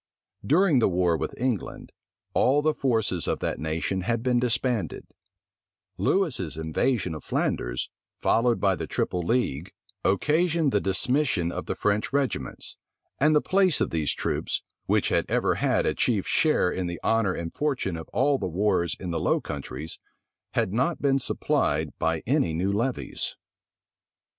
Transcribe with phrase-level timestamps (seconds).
[0.43, 1.91] During the war with England,
[2.33, 5.05] all the forces of that nation had been disbanded:
[5.95, 9.71] Lewis's invasion of Flanders, followed by the triple league,
[10.03, 12.77] occasioned the dismission of the French regiments:
[13.19, 16.99] and the place of these troops, which had ever had a chief share in the
[17.03, 19.99] honor and fortune of all the wars in the Low Countries,
[20.53, 23.35] had not been supplied by any new levies.